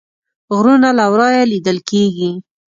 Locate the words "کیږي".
1.89-2.31